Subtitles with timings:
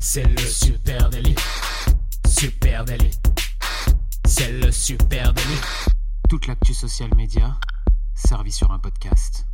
[0.00, 1.34] C'est le super délit.
[2.24, 3.10] Super délit.
[4.24, 5.60] C'est le super délit.
[6.28, 7.56] Toute l'actu social média
[8.14, 9.44] servie sur un podcast.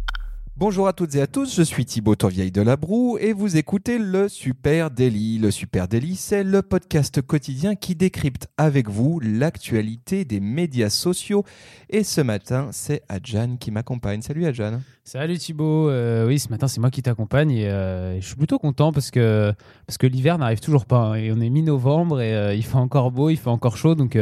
[0.57, 3.57] Bonjour à toutes et à tous, je suis Thibaut Tourvieille de la Broue et vous
[3.57, 5.39] écoutez le Super Daily.
[5.39, 11.45] Le Super Daily, c'est le podcast quotidien qui décrypte avec vous l'actualité des médias sociaux.
[11.89, 14.23] Et ce matin, c'est Adjan qui m'accompagne.
[14.23, 14.81] Salut Adjan.
[15.07, 18.59] Salut Thibaut, euh, oui ce matin c'est moi qui t'accompagne et euh, je suis plutôt
[18.59, 19.53] content parce que,
[19.87, 22.79] parce que l'hiver n'arrive toujours pas hein, et on est mi-novembre et euh, il fait
[22.79, 24.19] encore beau, il fait encore chaud donc,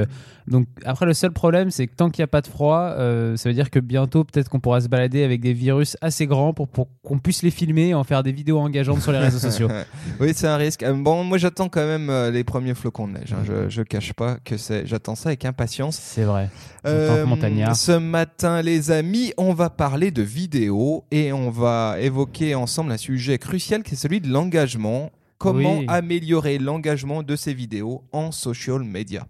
[0.49, 3.49] donc après le seul problème c'est que tant qu'il n'y a pas de froid ça
[3.49, 6.67] veut dire que bientôt peut-être qu'on pourra se balader avec des virus assez grands pour,
[6.67, 9.69] pour qu'on puisse les filmer et en faire des vidéos engageantes sur les réseaux sociaux.
[10.21, 10.85] oui c'est un risque.
[10.85, 13.45] Bon moi j'attends quand même les premiers flocons de neige, hein.
[13.47, 15.97] je, je cache pas que c'est, j'attends ça avec impatience.
[15.97, 16.51] C'est vrai.
[17.77, 20.72] ce matin les amis on va parler de vidéos
[21.11, 25.11] et on va évoquer ensemble un sujet crucial qui est celui de l'engagement.
[25.43, 29.27] Comment améliorer l'engagement de ces vidéos en social media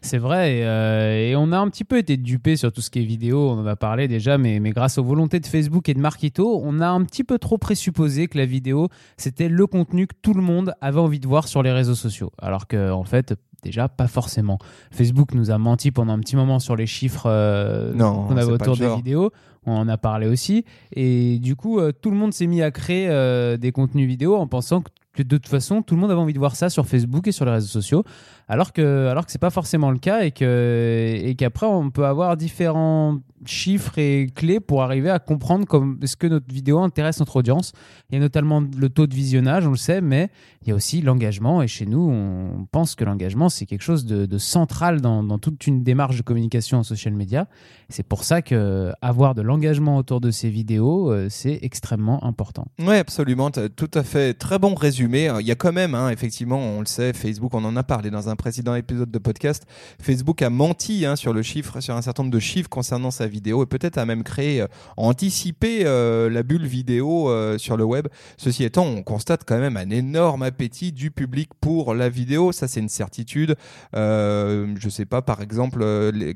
[0.00, 3.00] C'est vrai, euh, et, on a un petit peu été dupé sur tout ce qui
[3.00, 5.94] est vidéo, on en a parlé déjà, mais, mais grâce aux volontés de Facebook et
[5.94, 10.06] de Marquito, on a un petit peu trop présupposé que la vidéo, c'était le contenu
[10.06, 12.30] que tout le monde avait envie de voir sur les réseaux sociaux.
[12.40, 14.58] Alors que, en fait, déjà pas forcément.
[14.92, 18.76] Facebook nous a menti pendant un petit moment sur les chiffres euh, qu'on avait autour
[18.76, 19.32] des vidéos
[19.66, 20.64] on en a parlé aussi.
[20.92, 24.36] Et du coup, euh, tout le monde s'est mis à créer euh, des contenus vidéo
[24.36, 24.90] en pensant que
[25.22, 27.44] de toute façon, tout le monde avait envie de voir ça sur Facebook et sur
[27.44, 28.04] les réseaux sociaux,
[28.48, 32.06] alors que alors que c'est pas forcément le cas et que et qu'après on peut
[32.06, 35.66] avoir différents chiffres et clés pour arriver à comprendre
[36.02, 37.72] est-ce que notre vidéo intéresse notre audience.
[38.10, 40.30] Il y a notamment le taux de visionnage, on le sait, mais
[40.62, 41.62] il y a aussi l'engagement.
[41.62, 45.82] Et chez nous, on pense que l'engagement c'est quelque chose de, central dans, toute une
[45.82, 47.48] démarche de communication en social media.
[47.88, 52.66] C'est pour ça que avoir de l'engagement autour de ces vidéos, euh, c'est extrêmement important.
[52.78, 53.50] Oui, absolument.
[53.50, 54.34] Tout à fait.
[54.34, 55.05] Très bon résumé.
[55.14, 58.10] Il y a quand même, hein, effectivement, on le sait, Facebook, on en a parlé
[58.10, 59.64] dans un précédent épisode de podcast.
[60.00, 63.26] Facebook a menti hein, sur le chiffre, sur un certain nombre de chiffres concernant sa
[63.26, 64.66] vidéo et peut-être a même créé, euh,
[64.96, 68.08] anticipé euh, la bulle vidéo sur le web.
[68.36, 72.52] Ceci étant, on constate quand même un énorme appétit du public pour la vidéo.
[72.52, 73.56] Ça, c'est une certitude.
[73.94, 75.84] je sais pas, par exemple,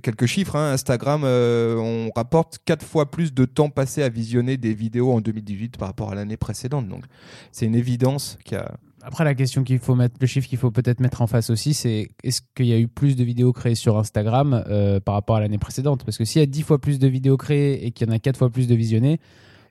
[0.03, 0.57] quelques chiffres.
[0.57, 5.13] Hein, Instagram euh, on rapporte quatre fois plus de temps passé à visionner des vidéos
[5.13, 6.89] en 2018 par rapport à l'année précédente.
[6.89, 7.05] Donc
[7.53, 8.60] c'est une évidence qu'il
[9.03, 11.73] après, la question qu'il faut mettre, le chiffre qu'il faut peut-être mettre en face aussi,
[11.73, 15.37] c'est est-ce qu'il y a eu plus de vidéos créées sur Instagram euh, par rapport
[15.37, 16.05] à l'année précédente?
[16.05, 18.13] Parce que s'il y a 10 fois plus de vidéos créées et qu'il y en
[18.13, 19.19] a 4 fois plus de visionnées,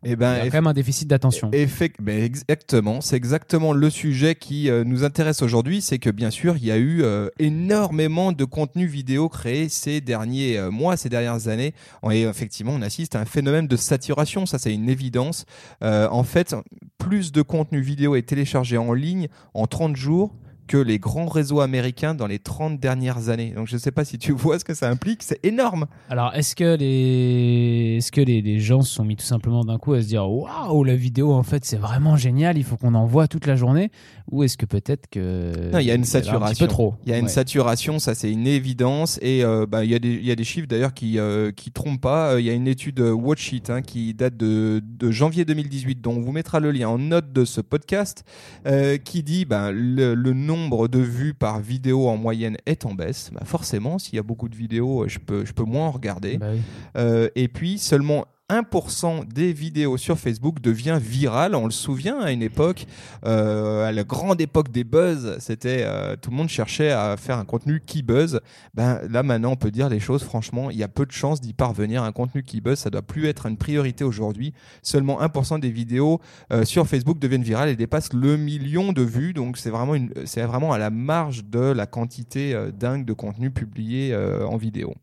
[0.04, 1.52] eh ben, il y a quand même un déficit d'attention.
[2.00, 6.56] Ben, exactement, c'est exactement le sujet qui euh, nous intéresse aujourd'hui, c'est que bien sûr,
[6.56, 11.10] il y a eu euh, énormément de contenu vidéo créé ces derniers euh, mois, ces
[11.10, 11.74] dernières années,
[12.10, 15.46] et effectivement, on assiste à un phénomène de saturation, ça c'est une évidence.
[15.82, 16.56] en fait,
[16.98, 20.34] plus de contenu vidéo est téléchargé en ligne en 30 jours
[20.70, 23.54] que les grands réseaux américains dans les 30 dernières années.
[23.56, 25.88] Donc je ne sais pas si tu vois ce que ça implique, c'est énorme.
[26.10, 29.80] Alors est-ce que les est-ce que les, les, gens se sont mis tout simplement d'un
[29.80, 32.94] coup à se dire waouh la vidéo en fait c'est vraiment génial, il faut qu'on
[32.94, 33.92] en voit toute la journée?
[34.32, 36.94] Ou est-ce que peut-être que non il y a une saturation un petit peu trop.
[37.06, 40.00] Il y a une saturation, ça c'est une évidence et euh, bah, il y a
[40.00, 42.40] des il y a des chiffres d'ailleurs qui euh, qui trompent pas.
[42.40, 46.14] Il y a une étude Watch It hein, qui date de, de janvier 2018 dont
[46.14, 48.24] on vous mettra le lien en note de ce podcast
[48.68, 52.86] euh, qui dit bah, le, le nom nombre de vues par vidéo en moyenne est
[52.86, 53.32] en baisse.
[53.34, 56.38] Bah forcément, s'il y a beaucoup de vidéos, je peux, je peux moins en regarder.
[56.38, 56.48] Bah
[56.98, 61.56] euh, et puis, seulement 1% des vidéos sur Facebook devient viral.
[61.56, 62.86] On le souvient à une époque,
[63.26, 67.38] euh, à la grande époque des buzz, c'était euh, tout le monde cherchait à faire
[67.38, 68.42] un contenu qui buzz.
[68.74, 70.24] Ben là maintenant, on peut dire les choses.
[70.24, 72.04] Franchement, il y a peu de chances d'y parvenir.
[72.04, 74.54] Un contenu qui buzz, ça doit plus être une priorité aujourd'hui.
[74.82, 76.20] Seulement 1% des vidéos
[76.52, 79.34] euh, sur Facebook deviennent virales et dépassent le million de vues.
[79.34, 79.96] Donc c'est vraiment
[80.26, 84.94] c'est vraiment à la marge de la quantité dingue de contenu publié en vidéo.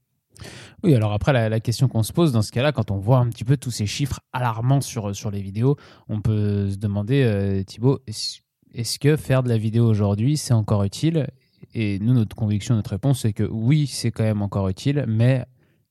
[0.82, 3.28] Oui, alors après, la, question qu'on se pose dans ce cas-là, quand on voit un
[3.28, 5.76] petit peu tous ces chiffres alarmants sur, sur les vidéos,
[6.08, 10.84] on peut se demander, euh, Thibaut, est-ce que faire de la vidéo aujourd'hui, c'est encore
[10.84, 11.26] utile?
[11.74, 15.44] Et nous, notre conviction, notre réponse, c'est que oui, c'est quand même encore utile, mais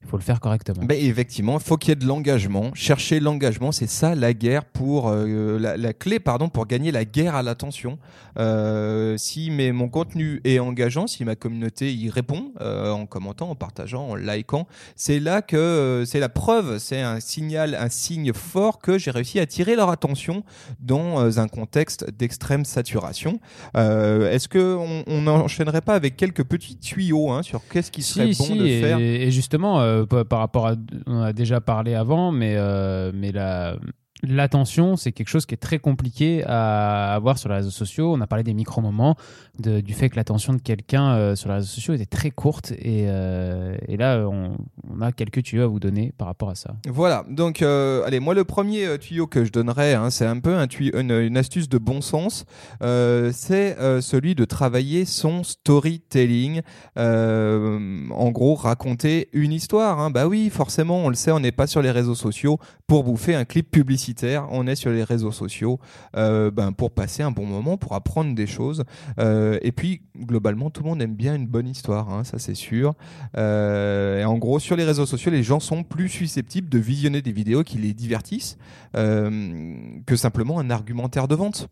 [0.05, 0.85] il faut le faire correctement.
[0.85, 2.71] Ben effectivement, il faut qu'il y ait de l'engagement.
[2.75, 7.33] Chercher l'engagement, c'est ça la guerre pour euh, la, clé, pardon, pour gagner la guerre
[7.33, 7.97] à l'attention.
[8.37, 13.49] Euh, si mais mon contenu est engageant, si ma communauté y répond euh, en commentant,
[13.49, 18.31] en partageant, en likant, c'est là que c'est la preuve, c'est un signal, un signe
[18.31, 20.43] fort que j'ai réussi à attirer leur attention
[20.79, 23.39] dans un contexte d'extrême saturation.
[23.73, 24.77] Est-ce que
[25.07, 28.99] on n'enchaînerait pas avec quelques petits tuyaux hein, sur qu'est-ce qui serait bon de faire?
[28.99, 30.75] Et justement par rapport à.
[31.07, 33.77] On a déjà parlé avant, mais, euh, mais la,
[34.25, 38.13] l'attention, c'est quelque chose qui est très compliqué à avoir sur les réseaux sociaux.
[38.13, 39.15] On a parlé des micro-moments,
[39.59, 42.71] du fait que l'attention de quelqu'un euh, sur les réseaux sociaux était très courte.
[42.71, 44.55] Et, euh, là, on,
[45.01, 46.75] a quelques tuyaux à vous donner par rapport à ça.
[46.87, 50.55] Voilà, donc euh, allez, moi le premier tuyau que je donnerais, hein, c'est un peu
[50.79, 52.45] une, astuce de bon sens,
[52.81, 56.61] c'est celui de travailler son storytelling.
[56.95, 59.99] En gros, raconter une histoire.
[59.99, 60.09] hein.
[60.09, 63.35] Bah oui, forcément, on le sait, on n'est pas sur les réseaux sociaux pour bouffer
[63.35, 64.14] un clip publicitaire,
[64.51, 65.79] on est sur les réseaux sociaux
[66.15, 68.83] euh, ben, pour passer un bon moment, pour apprendre des choses.
[69.19, 72.55] Euh, et puis, globalement, tout le monde aime bien une bonne histoire, hein, ça c'est
[72.55, 72.93] sûr.
[73.37, 77.21] Euh, et en gros, sur les réseaux sociaux, les gens sont plus susceptibles de visionner
[77.21, 78.57] des vidéos qui les divertissent
[78.93, 81.67] que simplement un argumentaire de vente.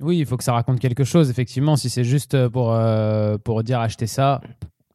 [0.00, 1.76] Oui, il faut que ça raconte quelque chose, effectivement.
[1.76, 2.76] Si c'est juste pour,
[3.44, 4.40] pour dire acheter ça,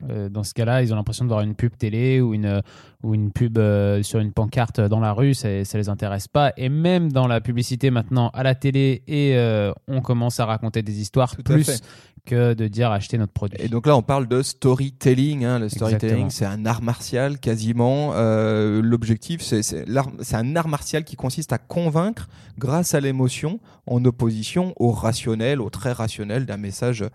[0.01, 2.61] dans ce cas-là, ils ont l'impression de voir une pub télé ou une,
[3.03, 6.51] ou une pub euh, sur une pancarte dans la rue, ça, ça les intéresse pas.
[6.57, 10.81] Et même dans la publicité maintenant à la télé, et euh, on commence à raconter
[10.81, 11.81] des histoires Tout plus
[12.25, 13.57] que de dire acheter notre produit.
[13.61, 15.45] Et donc là, on parle de storytelling.
[15.45, 15.57] hein.
[15.57, 18.11] Le storytelling, c'est un art martial quasiment.
[18.13, 19.85] Euh, L'objectif, c'est
[20.33, 22.27] un art martial qui consiste à convaincre
[22.59, 27.05] grâce à l'émotion, en opposition au rationnel, au très rationnel d'un message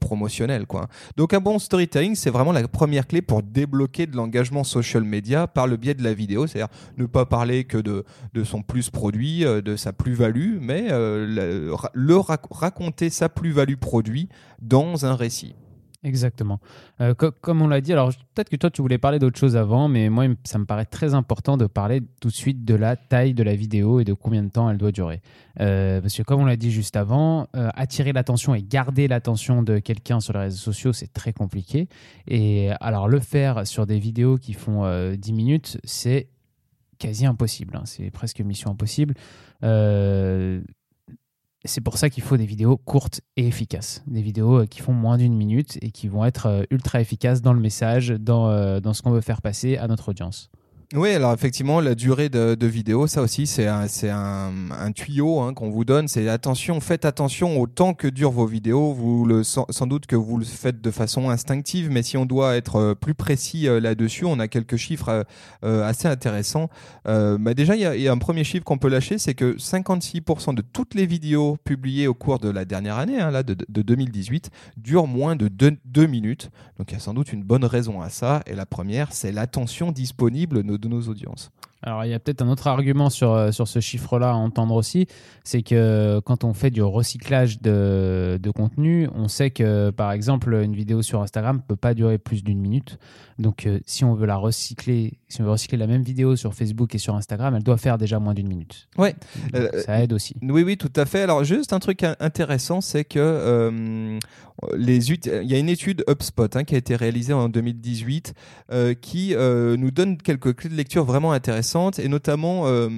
[0.00, 0.66] promotionnel.
[0.66, 0.88] Quoi.
[1.16, 5.46] Donc un bon storytelling, c'est vraiment la première clé pour débloquer de l'engagement social media
[5.46, 6.46] par le biais de la vidéo.
[6.46, 8.04] C'est-à-dire ne pas parler que de,
[8.44, 13.76] son plus produit, euh, de sa plus-value, mais euh, le, le rac- raconter sa plus-value
[13.76, 14.28] produit
[14.60, 15.54] dans un récit.
[16.06, 16.60] Exactement.
[17.00, 19.56] Euh, co- comme on l'a dit, alors peut-être que toi tu voulais parler d'autre chose
[19.56, 22.94] avant, mais moi ça me paraît très important de parler tout de suite de la
[22.94, 25.20] taille de la vidéo et de combien de temps elle doit durer.
[25.60, 29.64] Euh, parce que comme on l'a dit juste avant, euh, attirer l'attention et garder l'attention
[29.64, 31.88] de quelqu'un sur les réseaux sociaux, c'est très compliqué.
[32.28, 36.28] Et alors le faire sur des vidéos qui font euh, 10 minutes, c'est
[37.00, 37.74] quasi impossible.
[37.76, 37.82] hein.
[37.84, 39.14] C'est presque mission impossible.
[41.66, 44.02] C'est pour ça qu'il faut des vidéos courtes et efficaces.
[44.06, 47.42] Des vidéos euh, qui font moins d'une minute et qui vont être euh, ultra efficaces
[47.42, 50.50] dans le message, dans, euh, dans ce qu'on veut faire passer à notre audience.
[50.94, 53.82] Oui, alors effectivement, la durée de, vidéo, ça aussi, c'est un,
[54.94, 56.06] tuyau hein, qu'on vous donne.
[56.06, 58.92] C'est attention, faites attention au temps que durent vos vidéos.
[58.92, 62.24] Vous le, sans, sans doute que vous le faites de façon instinctive, mais si on
[62.24, 65.26] doit être euh, plus précis euh, là-dessus, on a quelques chiffres
[65.64, 66.70] euh, assez intéressants.
[67.04, 69.34] Bah déjà, il y, a- il y a un premier chiffre qu'on peut lâcher, c'est
[69.34, 73.42] que 56% de toutes les vidéos publiées au cours de la dernière année, hein, là,
[73.42, 76.50] de, de 2018, durent moins de 2 minutes.
[76.78, 78.42] Donc il y a sans doute une bonne raison à ça.
[78.46, 81.50] Et la première, c'est l'attention disponible de, nos audiences.
[81.82, 84.74] Alors, il y a peut-être un autre argument sur, euh, sur ce chiffre-là à entendre
[84.74, 85.06] aussi,
[85.44, 90.54] c'est que quand on fait du recyclage de, de contenu, on sait que, par exemple,
[90.64, 92.98] une vidéo sur Instagram ne peut pas durer plus d'une minute.
[93.38, 96.54] Donc, euh, si on veut la recycler, si on veut recycler la même vidéo sur
[96.54, 98.88] Facebook et sur Instagram, elle doit faire déjà moins d'une minute.
[98.96, 99.14] Ouais.
[99.52, 100.34] Donc, Euh, ça aide aussi.
[100.42, 101.20] Oui, oui, tout à fait.
[101.22, 104.18] Alors, juste un truc in- intéressant, c'est que euh,
[104.74, 108.32] les il y a une étude HubSpot hein, qui a été réalisée en 2018
[108.72, 111.65] euh, qui euh, nous donne quelques clés de lecture vraiment intéressantes
[111.98, 112.88] et notamment euh,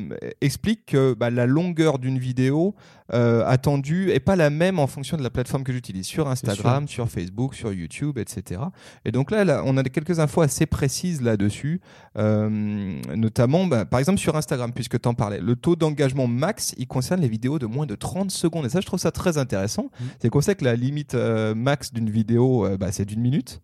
[0.41, 2.75] explique que bah, la longueur d'une vidéo
[3.15, 6.87] euh, attendue est pas la même en fonction de la plateforme que j'utilise sur Instagram,
[6.87, 8.61] sur Facebook, sur YouTube, etc.
[9.05, 11.81] Et donc là, là, on a quelques infos assez précises là-dessus,
[12.19, 15.41] euh, notamment bah, par exemple sur Instagram, puisque tu en parlais.
[15.41, 18.67] Le taux d'engagement max, il concerne les vidéos de moins de 30 secondes.
[18.67, 19.91] Et ça, je trouve ça très intéressant.
[20.01, 20.09] Mhm.
[20.21, 23.61] C'est qu'on sait que la limite max d'une vidéo, bah, c'est d'une minute.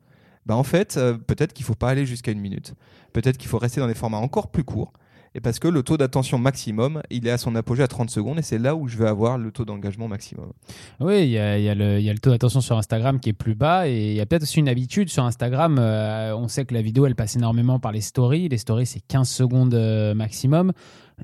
[0.47, 2.75] Bah, en fait, euh, peut-être qu'il faut pas aller jusqu'à une minute.
[3.13, 4.93] Peut-être qu'il faut rester dans des formats encore plus courts.
[5.37, 8.39] Et parce que le taux d'attention maximum, il est à son apogée à 30 secondes
[8.39, 10.53] et c'est là où je vais avoir le taux d'engagement maximum.
[11.01, 14.17] Oui, il y a le taux d'attention sur Instagram qui est plus bas et il
[14.17, 15.79] y a peut-être aussi une habitude sur Instagram.
[15.81, 18.49] euh, on sait que la vidéo, elle passe énormément par les stories.
[18.49, 20.73] Les stories, c'est 15 secondes euh, maximum.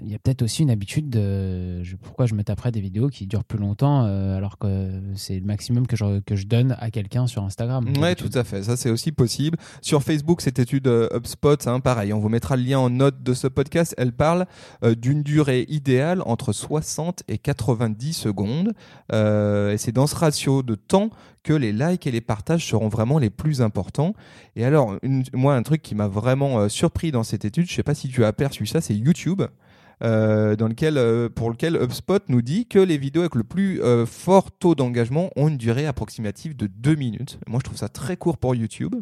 [0.03, 3.09] Il y a peut-être aussi une habitude de je- pourquoi je me taperais des vidéos
[3.09, 6.77] qui durent plus longtemps euh, alors que c'est le maximum que je, que je donne
[6.79, 7.93] à quelqu'un sur Instagram.
[7.99, 8.63] Ouais, tout à fait.
[8.63, 9.59] Ça, c'est aussi possible.
[9.83, 13.23] Sur Facebook, cette étude euh, HubSpot, hein, pareil, on vous mettra le lien en note
[13.25, 13.95] de ce podcast.
[13.99, 14.47] Elle parle
[14.85, 18.73] euh, d'une durée idéale entre 60 et 90 secondes.
[19.13, 21.11] Et c'est dans ce ratio de temps
[21.43, 24.15] que les likes et les partages seront vraiment les plus importants.
[24.57, 27.83] Et alors, une- moi, un truc qui m'a vraiment surpris dans cette étude, je sais
[27.83, 29.43] pas si tu as aperçu ça, c'est YouTube.
[30.03, 33.83] Euh, dans lequel, euh, pour lequel HubSpot nous dit que les vidéos avec le plus
[33.83, 37.39] euh, fort taux d'engagement ont une durée approximative de 2 minutes.
[37.47, 38.95] Moi, je trouve ça très court pour YouTube.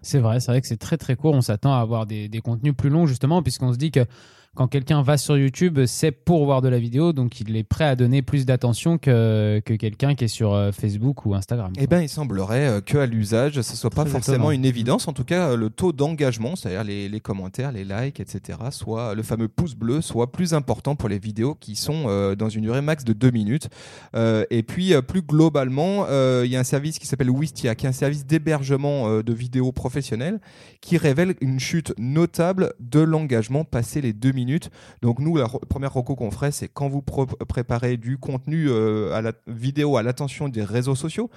[0.00, 1.34] C'est vrai, c'est vrai que c'est très très court.
[1.34, 4.06] On s'attend à avoir des, des contenus plus longs justement, puisqu'on se dit que
[4.54, 7.84] quand quelqu'un va sur YouTube, c'est pour voir de la vidéo, donc il est prêt
[7.84, 11.72] à donner plus d'attention que, que quelqu'un qui est sur euh, Facebook ou Instagram.
[11.78, 14.50] Eh bien, il semblerait euh, qu'à l'usage, ce soit pas forcément étonnant.
[14.50, 15.06] une évidence.
[15.06, 19.14] En tout cas, euh, le taux d'engagement, c'est-à-dire les, les commentaires, les likes, etc., soit
[19.14, 22.62] le fameux pouce bleu, soit plus important pour les vidéos qui sont euh, dans une
[22.62, 23.68] durée max de deux minutes.
[24.14, 27.86] Euh, et puis, plus globalement, euh, il y a un service qui s'appelle Wistia, qui
[27.86, 30.40] est un service d'hébergement de vidéos professionnelles,
[30.80, 34.37] qui révèle une chute notable de l'engagement passé les deux minutes.
[35.02, 39.14] Donc nous, la re- première reco qu'on ferait, c'est quand vous préparez du contenu euh,
[39.14, 41.30] à la vidéo à l'attention des réseaux sociaux,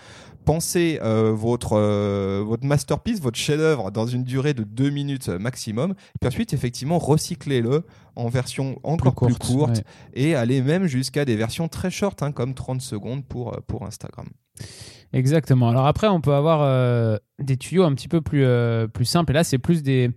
[0.45, 5.93] pensez euh, votre euh, votre masterpiece, votre chef-d'œuvre dans une durée de deux minutes maximum.
[6.19, 7.83] Puis ensuite, effectivement, recyclez-le
[8.15, 9.83] en version encore plus courte, ouais.
[10.13, 14.27] et allez même jusqu'à des versions très short, hein, comme 30 secondes pour pour Instagram.
[15.13, 15.69] Exactement.
[15.69, 18.45] Alors après, on peut avoir des tuyaux un petit peu plus,
[18.93, 19.31] plus simples.
[19.31, 20.09] Et là, c'est plus des.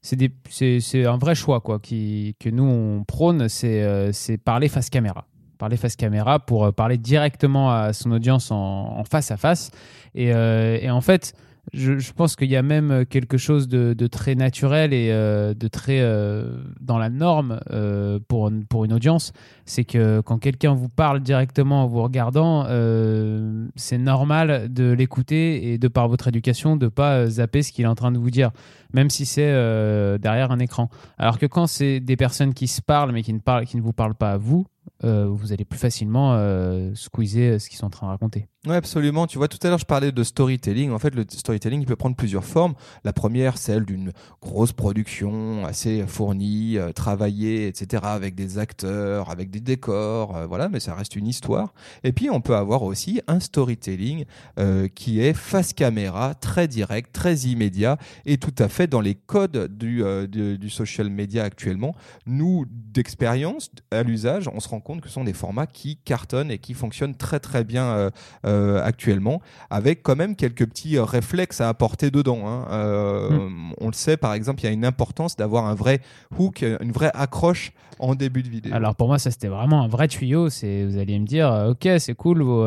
[0.00, 4.12] C'est un vrai choix quoi, qui, que nous, on prône, c'est euh,
[4.44, 5.26] parler face caméra.
[5.58, 9.70] Parler face caméra pour euh, parler directement à son audience en, en face à face.
[10.14, 11.34] Et, euh, et en fait,
[11.72, 16.00] je, pense qu'il y a même quelque chose de, très naturel et euh, de très
[16.00, 19.32] euh, dans la norme euh, pour, pour une audience.
[19.64, 25.72] C'est que quand quelqu'un vous parle directement en vous regardant, euh, c'est normal de l'écouter
[25.72, 28.18] et de par votre éducation, de pas euh, zapper ce qu'il est en train de
[28.18, 28.50] vous dire,
[28.92, 30.88] même si c'est euh, derrière un écran.
[31.18, 33.82] Alors que quand c'est des personnes qui se parlent mais qui ne, parlent, qui ne
[33.82, 34.66] vous parlent pas à vous,
[35.04, 38.46] euh, vous allez plus facilement euh, squeezer ce qu'ils sont en train de raconter.
[38.66, 39.28] Oui, absolument.
[39.28, 40.90] Tu vois, tout à l'heure, je parlais de storytelling.
[40.90, 42.74] En fait, le storytelling, il peut prendre plusieurs formes.
[43.04, 49.50] La première, celle d'une grosse production assez fournie, euh, travaillée, etc., avec des acteurs, avec
[49.50, 51.72] des décors, euh, voilà, mais ça reste une histoire.
[52.02, 54.24] Et puis, on peut avoir aussi un storytelling
[54.58, 59.14] euh, qui est face caméra, très direct, très immédiat, et tout à fait dans les
[59.14, 61.94] codes du, euh, du, du social media actuellement.
[62.26, 66.50] Nous, d'expérience, à l'usage, on se rend compte que ce sont des formats qui cartonnent
[66.50, 68.10] et qui fonctionnent très, très bien euh,
[68.46, 72.40] euh, actuellement, avec quand même quelques petits euh, réflexes à apporter dedans.
[72.46, 72.66] hein.
[72.70, 73.48] Euh,
[73.80, 76.00] On le sait, par exemple, il y a une importance d'avoir un vrai
[76.38, 78.72] hook, une vraie accroche en début de vidéo.
[78.74, 80.48] Alors pour moi, ça c'était vraiment un vrai tuyau.
[80.50, 82.64] C'est, vous alliez me dire, ok, c'est cool vos,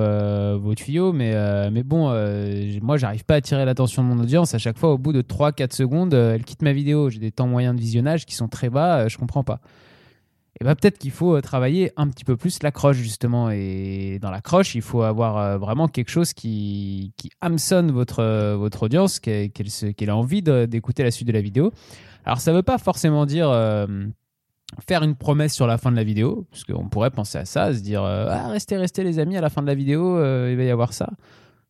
[0.59, 1.33] vos tuyaux, mais,
[1.71, 2.09] mais bon,
[2.81, 4.53] moi, j'arrive pas à attirer l'attention de mon audience.
[4.53, 7.09] À chaque fois, au bout de 3-4 secondes, elle quitte ma vidéo.
[7.09, 9.07] J'ai des temps moyens de visionnage qui sont très bas.
[9.07, 9.59] je comprends pas.
[10.61, 13.49] Et ben peut-être qu'il faut euh, travailler un petit peu plus l'accroche justement.
[13.49, 18.57] Et dans l'accroche, il faut avoir euh, vraiment quelque chose qui, qui hameçonne votre, euh,
[18.57, 19.49] votre audience, qu'elle,
[20.07, 21.73] a envie d'écouter la suite de la vidéo.
[22.25, 23.49] Alors ça veut pas forcément dire
[24.87, 27.73] faire une promesse sur la fin de la vidéo, parce qu'on pourrait penser à ça,
[27.73, 30.63] se dire ah restez restez les amis à la fin de la vidéo, il va
[30.63, 31.09] y avoir ça.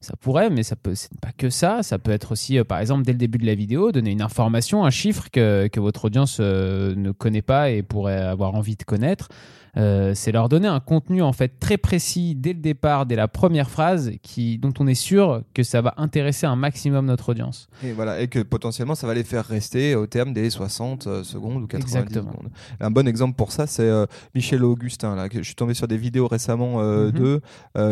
[0.02, 1.84] Ça pourrait, mais ça peut, pas que ça.
[1.84, 4.24] Ça peut être aussi, euh, par exemple, dès le début de la vidéo, donner une
[4.24, 8.76] information, un chiffre que, que votre audience euh, ne connaît pas et pourrait avoir envie
[8.76, 9.30] de connaître.
[9.78, 13.28] Euh, c'est leur donner un contenu en fait très précis dès le départ, dès la
[13.28, 17.68] première phrase, qui, dont on est sûr que ça va intéresser un maximum notre audience.
[17.84, 21.24] Et voilà, et que potentiellement ça va les faire rester au terme des 60 euh,
[21.24, 22.32] secondes ou 90 Exactement.
[22.32, 22.50] secondes.
[22.80, 25.16] Un bon exemple pour ça, c'est euh, Michel Augustin.
[25.16, 27.12] Là, que je suis tombé sur des vidéos récemment euh, Mhm.
[27.12, 27.42] d'eux.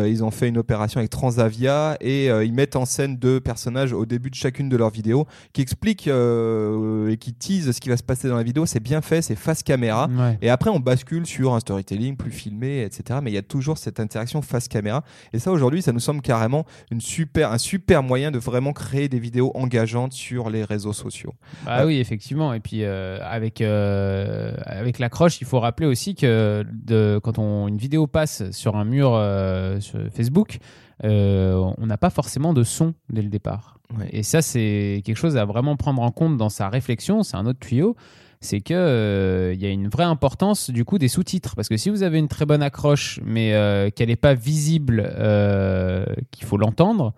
[0.06, 4.04] Ils ont fait une opération avec Transavia et ils mettent en scène deux personnages au
[4.06, 8.02] début de chacune de leurs vidéos qui expliquent et qui teasent ce qui va se
[8.02, 8.66] passer dans la vidéo.
[8.66, 10.08] C'est bien fait, c'est face caméra.
[10.10, 10.38] Ouais.
[10.42, 13.20] Et après, on bascule sur un storytelling plus filmé, etc.
[13.22, 15.04] Mais il y a toujours cette interaction face caméra.
[15.32, 19.08] Et ça, aujourd'hui, ça nous semble carrément une super, un super moyen de vraiment créer
[19.08, 21.34] des vidéos engageantes sur les réseaux sociaux.
[21.66, 22.52] Ah Euh, oui, effectivement.
[22.52, 27.68] Et puis euh, avec euh, avec l'accroche, il faut rappeler aussi que de, quand on,
[27.68, 30.58] une vidéo passe sur un mur euh, sur Facebook,
[31.04, 33.78] euh, on n'a pas forcément de son dès le départ.
[33.96, 34.08] Ouais.
[34.10, 37.22] Et ça, c'est quelque chose à vraiment prendre en compte dans sa réflexion.
[37.22, 37.96] C'est un autre tuyau.
[38.42, 41.54] C'est que euh, il y a une vraie importance du coup des sous-titres.
[41.56, 45.12] Parce que si vous avez une très bonne accroche mais euh, qu'elle n'est pas visible,
[45.14, 47.12] euh, qu'il faut l'entendre,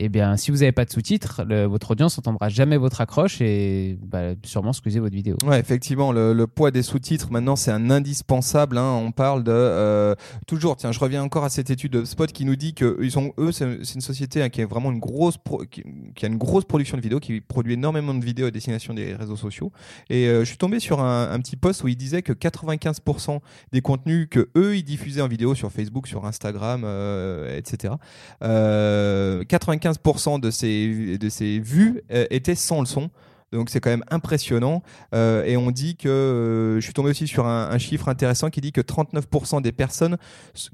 [0.00, 3.98] eh bien, si vous n'avez pas de sous-titres, votre audience n'entendra jamais votre accroche et
[4.00, 5.36] bah, sûrement scuser votre vidéo.
[5.44, 8.78] Ouais, effectivement, le, poids des sous-titres, maintenant, c'est un indispensable.
[8.78, 8.92] hein.
[8.92, 10.14] On parle de euh,
[10.46, 10.76] toujours.
[10.76, 13.32] Tiens, je reviens encore à cette étude de Spot qui nous dit que ils sont
[13.38, 15.36] eux, c'est une société hein, qui est vraiment une grosse,
[15.70, 15.82] qui,
[16.24, 19.36] a une grosse production de vidéos, qui produit énormément de vidéos à destination des réseaux
[19.36, 19.72] sociaux.
[20.10, 23.40] Et euh, je suis tombé sur un, petit post où il disait que 95%
[23.72, 27.94] des contenus que eux ils diffusaient en vidéo sur Facebook, sur Instagram, euh, etc.
[28.42, 29.44] Euh,
[29.92, 31.28] 95% de ces de
[31.58, 33.10] vues euh, étaient sans le son.
[33.52, 34.82] Donc c'est quand même impressionnant.
[35.14, 38.50] Euh, et on dit que, euh, je suis tombé aussi sur un, un chiffre intéressant
[38.50, 40.18] qui dit que 39% des personnes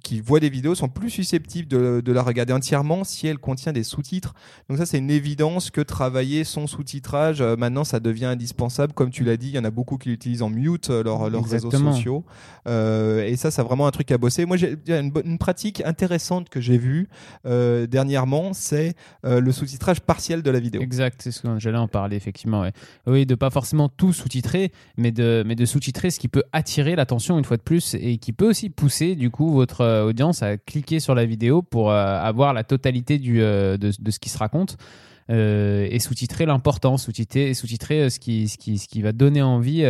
[0.03, 3.73] qui voient des vidéos sont plus susceptibles de, de la regarder entièrement si elle contient
[3.73, 4.35] des sous-titres.
[4.69, 8.93] Donc ça c'est une évidence que travailler son sous-titrage, euh, maintenant ça devient indispensable.
[8.93, 11.71] Comme tu l'as dit, il y en a beaucoup qui l'utilisent en mute, leurs réseaux
[11.71, 12.25] sociaux.
[12.67, 14.47] Et ça, c'est vraiment un truc à bosser.
[14.47, 17.09] Moi, j'ai il y a une, une pratique intéressante que j'ai vue
[17.45, 20.81] dernièrement, c'est le sous-titrage partiel de la vidéo.
[20.83, 22.64] Exact, c'est ce que j'allais en parler effectivement.
[23.07, 26.97] Oui, de pas forcément tout sous-titrer, mais de, mais de sous-titrer ce qui peut attirer
[26.97, 30.43] l'attention une fois de plus et qui peut aussi pousser du coup votre euh, audience
[30.43, 34.29] à cliquer sur la vidéo pour euh, avoir la totalité du, euh, de, ce qui
[34.29, 34.77] se raconte.
[35.29, 39.85] et sous-titrer l'important, sous-titrer, euh, ce, qui, ce, qui, ce qui va donner envie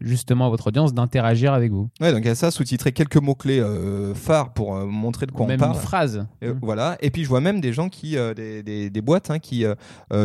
[0.00, 1.88] justement à votre audience d'interagir avec vous.
[2.00, 5.32] Ouais, donc il y a ça, sous-titrer quelques mots-clés euh, phares pour euh, montrer de
[5.32, 5.74] quoi Même on parle.
[5.74, 6.26] une phrase.
[6.44, 6.96] Euh, Voilà.
[7.00, 9.64] Et puis je vois même des gens qui, euh, des, des, des boîtes hein, qui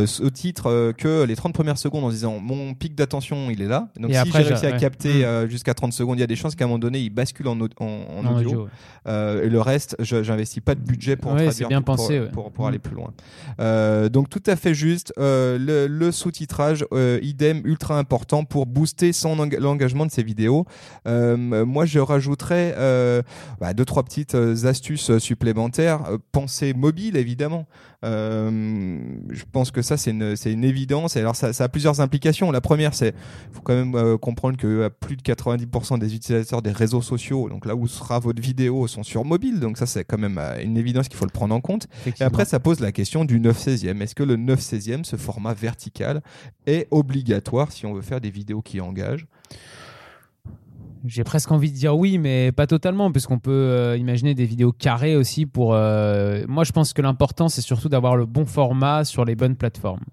[0.06, 3.89] sous-titrent que les 30 premières secondes en disant mon pic d'attention il est là.
[4.00, 4.77] Donc Et si j'ai réussi à ouais.
[4.77, 5.24] capter Mm.
[5.24, 7.48] euh, jusqu'à 30 secondes, il y a des chances qu'à un moment donné il bascule
[7.48, 8.50] en, en, en En audio.
[8.50, 8.68] audio,
[9.06, 9.46] ouais.
[9.46, 12.25] Et le reste, je j'investis pas de budget pour Ouais, traduire bien pour, pensé, pour,
[12.25, 12.32] ouais.
[12.32, 13.12] pour, pour aller plus loin.
[14.10, 15.13] Donc tout à fait juste.
[15.18, 16.86] Le, le sous-titrage,
[17.22, 20.65] idem, ultra important pour booster son enga- l'engagement de ses vidéos.
[21.08, 23.22] Euh, moi, je rajouterais euh,
[23.60, 26.01] bah, deux trois petites euh, astuces supplémentaires.
[26.32, 27.65] Pensée mobile, évidemment.
[28.04, 31.16] Euh, je pense que ça, c'est une, une évidence.
[31.16, 32.52] Et alors, ça, ça a plusieurs implications.
[32.52, 33.16] La première, c'est
[33.52, 37.50] faut quand même euh, comprendre que euh, plus de 90% des utilisateurs des réseaux sociaux,
[37.50, 39.60] donc là où sera votre vidéo, sont sur mobile.
[39.60, 41.88] Donc ça, c'est quand même une évidence qu'il faut le prendre en compte.
[42.06, 44.02] Et après, ça pose la question du 9 16e.
[44.02, 46.22] Est-ce que le 9 16e, ce format vertical,
[46.66, 49.28] est obligatoire si on veut faire des vidéos qui engagent?
[51.06, 54.72] J'ai presque envie de dire oui, mais pas totalement, puisqu'on peut euh, imaginer des vidéos
[54.72, 55.74] carrées aussi pour.
[55.74, 59.58] euh, Moi, je pense que l'important, c'est surtout d'avoir le bon format sur les bonnes
[59.58, 60.04] plateformes.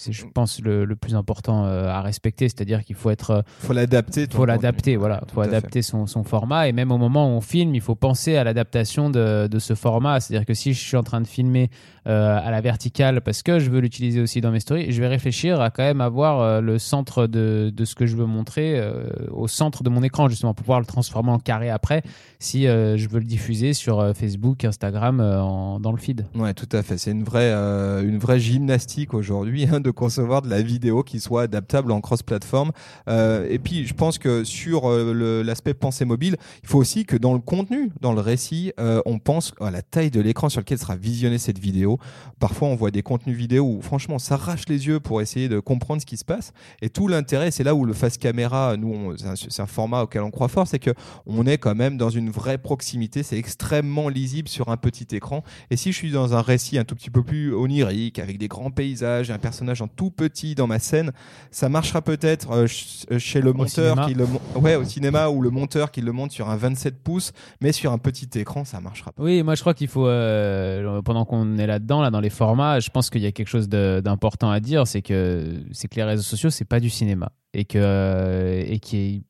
[0.00, 3.44] C'est, je pense, le, le plus important euh, à respecter, c'est-à-dire qu'il faut être.
[3.60, 4.26] faut l'adapter.
[4.30, 5.20] Faut l'adapter, voilà.
[5.28, 6.68] Il faut adapter son, son format.
[6.68, 9.74] Et même au moment où on filme, il faut penser à l'adaptation de, de ce
[9.74, 10.20] format.
[10.20, 11.70] C'est-à-dire que si je suis en train de filmer
[12.06, 15.08] euh, à la verticale parce que je veux l'utiliser aussi dans mes stories, je vais
[15.08, 18.78] réfléchir à quand même avoir euh, le centre de, de ce que je veux montrer
[18.78, 22.02] euh, au centre de mon écran, justement, pour pouvoir le transformer en carré après
[22.38, 26.24] si euh, je veux le diffuser sur euh, Facebook, Instagram, euh, en- dans le feed.
[26.34, 26.96] Ouais, tout à fait.
[26.96, 31.20] C'est une vraie, euh, une vraie gymnastique aujourd'hui hein, de concevoir de la vidéo qui
[31.20, 32.72] soit adaptable en cross-platform.
[33.08, 37.16] Euh, et puis, je pense que sur euh, l'aspect pensée mobile, il faut aussi que
[37.16, 40.60] dans le contenu, dans le récit, euh, on pense à la taille de l'écran sur
[40.60, 41.98] lequel sera visionnée cette vidéo.
[42.38, 45.60] Parfois, on voit des contenus vidéo où, franchement, on s'arrache les yeux pour essayer de
[45.60, 46.52] comprendre ce qui se passe.
[46.82, 50.30] Et tout l'intérêt, c'est là où le face caméra, nous, c'est un, format auquel on
[50.30, 50.90] croit fort, c'est que
[51.26, 53.22] on est quand même dans une vraie proximité.
[53.22, 55.44] C'est extrêmement lisible sur un petit écran.
[55.70, 58.48] Et si je suis dans un récit un tout petit peu plus onirique, avec des
[58.48, 61.12] grands paysages, un personnage en tout petit dans ma scène,
[61.50, 64.06] ça marchera peut-être euh, ch- euh, chez le monteur cinéma.
[64.06, 64.26] qui le
[64.60, 67.92] ouais au cinéma ou le monteur qui le monte sur un 27 pouces, mais sur
[67.92, 69.22] un petit écran, ça marchera pas.
[69.22, 72.80] Oui, moi je crois qu'il faut, euh, pendant qu'on est là-dedans, là dans les formats,
[72.80, 76.04] je pense qu'il y a quelque chose d'important à dire, c'est que c'est que les
[76.04, 79.24] réseaux sociaux c'est pas du cinéma et que et qui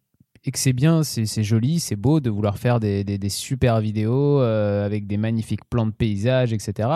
[0.44, 4.87] et que c'est bien, c'est joli, c'est beau de vouloir faire des, super vidéos euh,
[4.87, 6.88] avec des magnifiques plans de paysages, etc.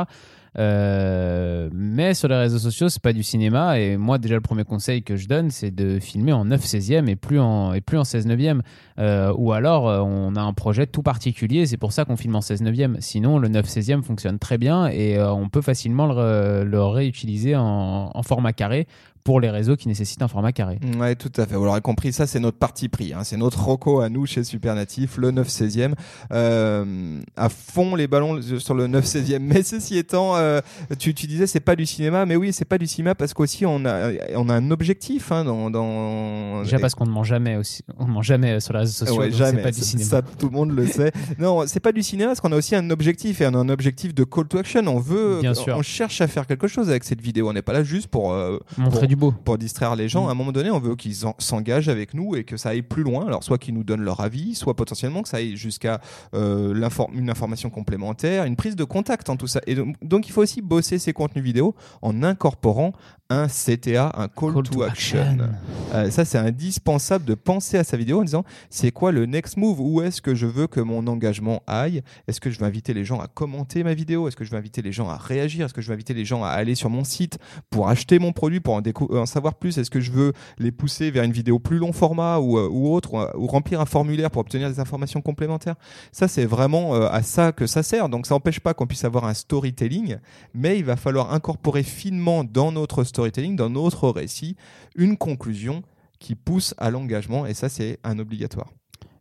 [0.57, 3.78] Euh, mais sur les réseaux sociaux, c'est pas du cinéma.
[3.78, 7.07] Et moi, déjà, le premier conseil que je donne, c'est de filmer en 9 16e
[7.07, 8.61] et plus en, et plus en 16 9e.
[8.98, 11.66] Euh, ou alors, on a un projet tout particulier.
[11.66, 12.96] C'est pour ça qu'on filme en 16 9e.
[13.00, 18.54] Sinon, le 9 16e fonctionne très bien et on peut facilement le, réutiliser en format
[18.54, 18.87] carré
[19.24, 20.78] pour les réseaux qui nécessitent un format carré.
[20.98, 21.56] Ouais, tout à fait.
[21.56, 23.14] Vous l'aurez compris, ça c'est notre parti pris.
[23.14, 23.24] hein.
[23.24, 25.94] C'est notre roco à nous chez Supernatif, le 9 16e.
[26.32, 29.38] Euh, à fond les ballons sur le 9 16e.
[29.40, 30.60] Mais ceci étant, euh,
[30.98, 33.64] tu, tu disais c'est pas du cinéma, mais oui, c'est pas du cinéma parce qu'aussi
[33.66, 36.62] on a, on a un objectif hein, dans, dans...
[36.62, 39.20] Déjà parce qu'on ne ment jamais aussi, on ment jamais sur les réseaux sociaux.
[39.20, 39.62] Ouais, jamais.
[39.62, 40.08] Pas du Ça- cinéma.
[40.10, 41.12] Ça, tout le monde le sait.
[41.38, 43.68] non, c'est pas du cinéma parce qu'on a aussi un objectif et on a un
[43.68, 44.82] objectif de call to action.
[44.87, 45.76] On veut, Bien on, sûr.
[45.78, 47.48] on cherche à faire quelque chose avec cette vidéo.
[47.48, 49.33] On n'est pas là juste pour euh, Montrer pour- du beau.
[49.44, 50.24] pour distraire les gens.
[50.24, 50.29] Mm.
[50.29, 52.83] À un moment donné, on veut qu'ils en- s'engagent avec nous et que ça aille
[52.83, 53.27] plus loin.
[53.27, 56.00] Alors, soit qu'ils nous donnent leur avis, soit potentiellement que ça aille jusqu'à
[56.35, 56.74] euh,
[57.12, 59.61] une information complémentaire, une prise de contact en tout ça.
[59.66, 62.92] Et donc, donc, il faut aussi bosser ces contenus vidéo en incorporant
[63.31, 65.18] un CTA, un call, Call to, to action.
[65.18, 65.48] action.
[65.94, 69.57] Euh, ça, c'est indispensable de penser à sa vidéo en disant c'est quoi le next
[69.57, 69.81] move?
[69.81, 72.03] Où est-ce que je veux que mon engagement aille?
[72.29, 74.29] Est-ce que je veux inviter les gens à commenter ma vidéo?
[74.29, 75.64] Est-ce que je veux inviter les gens à réagir?
[75.64, 77.38] Est-ce que je veux inviter les gens à aller sur mon site
[77.70, 80.72] pour acheter mon produit, pour en découvrir en savoir plus Est-ce que je veux les
[80.72, 84.40] pousser vers une vidéo plus long format ou, ou autre, ou, remplir un formulaire pour
[84.40, 85.76] obtenir des informations complémentaires?
[86.12, 88.08] Ça, c'est vraiment à ça que ça sert.
[88.08, 90.16] Donc, ça n'empêche pas qu'on puisse avoir un storytelling,
[90.54, 94.56] mais il va falloir incorporer finement dans notre storytelling, dans notre récit,
[94.96, 95.82] une conclusion
[96.18, 98.70] qui pousse à l'engagement, et ça, c'est un obligatoire.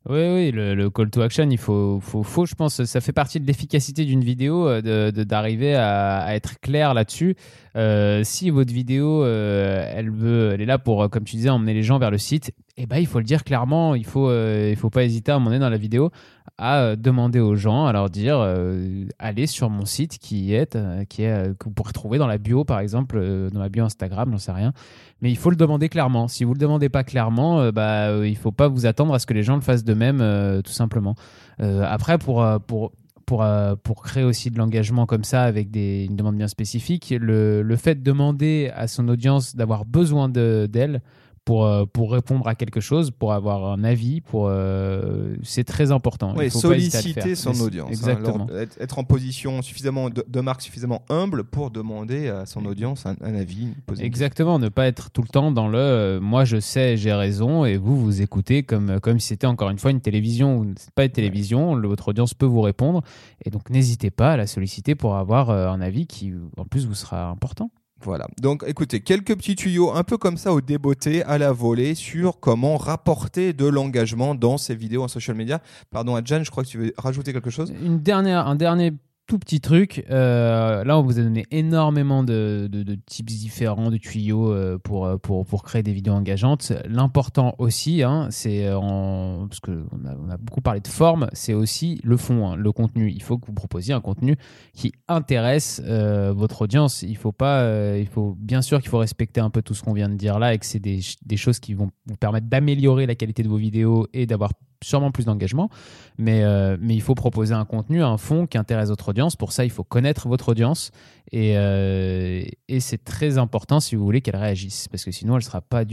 [0.09, 3.39] Oui, oui, le, call to action, il faut, faut, faut, je pense, ça fait partie
[3.39, 7.35] de l'efficacité d'une vidéo, euh, d'arriver à, être clair là-dessus.
[7.75, 11.73] Euh, si votre vidéo, euh, elle veut, elle est là pour, comme tu disais, emmener
[11.73, 13.95] les gens vers le site, eh ben, il faut le dire clairement.
[13.95, 14.31] Il faut,
[14.77, 16.11] faut pas hésiter à emmener dans la vidéo
[16.57, 20.75] à euh, demander aux gens, à leur dire euh, allez sur mon site qui est,
[20.75, 23.19] euh, qui est que vous pourrez trouver dans la bio par exemple,
[23.51, 24.73] dans la bio Instagram, j'en sais rien.
[25.21, 26.27] Mais il faut le demander clairement.
[26.27, 29.33] Si vous le demandez pas clairement, bah il faut pas vous attendre à ce que
[29.33, 30.17] les gens le fassent de même,
[30.63, 31.15] tout simplement.
[31.59, 32.91] après pour pour
[33.25, 33.45] pour,
[33.83, 37.75] pour créer aussi de l'engagement comme ça avec des, une demande bien spécifique, le, le
[37.75, 41.01] fait de demander à son audience d'avoir besoin d'elle,
[41.45, 45.91] pour, euh, pour répondre à quelque chose, pour avoir un avis, pour euh, c'est très
[45.91, 46.33] important.
[46.37, 47.89] Oui, solliciter son audience.
[47.89, 47.91] Hein.
[47.91, 48.47] Exactement.
[48.79, 53.69] être, en position suffisamment de, marque suffisamment humble pour demander à son audience un, avis.
[53.99, 57.65] Exactement, ne pas être tout le temps dans le euh, moi je sais, j'ai raison
[57.65, 61.05] et vous vous écoutez comme comme si c'était encore une fois une télévision ou pas
[61.05, 63.01] une télévision, votre audience peut vous répondre
[63.43, 66.95] et donc n'hésitez pas à la solliciter pour avoir un avis qui en plus vous
[66.95, 67.69] sera important.
[68.03, 68.27] Voilà.
[68.41, 72.39] Donc, écoutez, quelques petits tuyaux un peu comme ça au débeauté, à la volée, sur
[72.39, 75.61] comment rapporter de l'engagement dans ces vidéos en social media.
[75.91, 77.73] Pardon, Adjan, je crois que tu veux rajouter quelque chose?
[77.83, 78.93] Une dernière, un dernier
[79.25, 80.03] tout petit truc.
[80.09, 85.05] Euh, là, on vous a donné énormément de, de, types différents, de tuyaux euh, pour,
[85.05, 86.73] euh, pour, créer des vidéos engageantes.
[86.85, 92.01] L'important aussi, hein, c'est parce qu'on a, on a beaucoup parlé de forme, c'est aussi
[92.03, 93.09] le fond, hein, le contenu.
[93.11, 94.35] Il faut que vous proposiez un contenu
[94.73, 97.03] qui intéresse votre audience.
[97.03, 99.93] Il faut pas, il faut bien sûr qu'il faut respecter un peu tout ce qu'on
[99.93, 103.05] vient de dire là et que c'est des, des choses qui vont vous permettre d'améliorer
[103.05, 104.51] la qualité de vos vidéos et d'avoir
[104.83, 105.69] sûrement plus d'engagement,
[106.17, 109.35] mais, euh, mais il faut proposer un contenu, un fond qui intéresse votre audience.
[109.35, 110.91] Pour ça, il faut connaître votre audience
[111.31, 115.43] et, euh, et c'est très important si vous voulez qu'elle réagisse, parce que sinon, elle
[115.43, 115.83] sera pas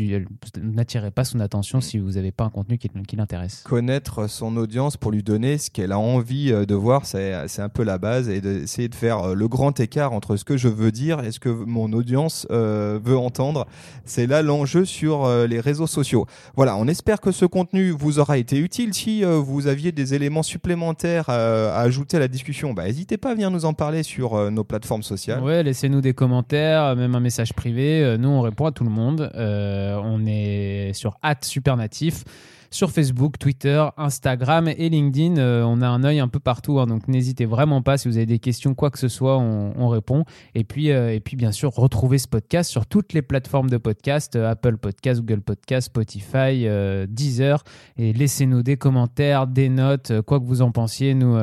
[1.24, 3.62] son attention si vous n'avez pas un contenu qui, qui l'intéresse.
[3.64, 7.68] Connaître son audience pour lui donner ce qu'elle a envie euh, de voir, c'est un
[7.68, 10.92] peu la base et d'essayer de faire le grand écart entre ce que je veux
[10.92, 13.66] dire et ce que mon audience veut entendre.
[14.04, 16.26] C'est là l'enjeu sur les réseaux sociaux.
[16.56, 20.14] Voilà, on espère que ce contenu vous aura été utile si euh, vous aviez des
[20.14, 23.74] éléments supplémentaires euh, à ajouter à la discussion, bah, n'hésitez pas à venir nous en
[23.74, 25.42] parler sur euh, nos plateformes sociales.
[25.42, 28.16] Ouais, laissez-nous des commentaires, même un message privé.
[28.18, 29.30] nous, on répond à tout le monde.
[29.34, 32.24] on est sur Supernatif
[32.70, 35.36] sur Facebook, Twitter, Instagram et LinkedIn.
[35.38, 38.16] Euh, on a un œil un peu partout, hein, donc n'hésitez vraiment pas si vous
[38.16, 40.24] avez des questions, quoi que ce soit, on, répond.
[40.54, 43.76] Et puis, euh, et puis bien sûr, retrouvez ce podcast sur toutes les plateformes de
[43.76, 46.66] podcast, euh, Apple Podcast, Google Podcast, Spotify,
[47.08, 47.64] Deezer,
[47.96, 51.14] et laissez-nous des commentaires, des notes, quoi que vous en pensiez.
[51.14, 51.36] Nous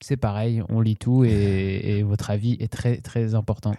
[0.00, 3.74] c'est pareil, on lit tout et, votre avis est très très important.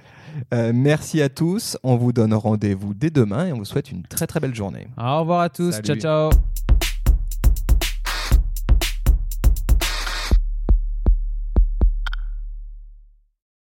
[0.52, 4.28] merci à tous, on vous donne rendez-vous dès demain et on vous souhaite une très
[4.28, 4.88] très belle journée.
[4.98, 6.30] Au revoir à tous, ciao ciao.